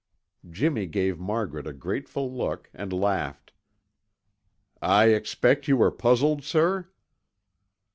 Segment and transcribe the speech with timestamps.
[0.49, 3.53] Jimmy gave Margaret a grateful look and laughed.
[4.81, 6.89] "I expect you were puzzled, sir?"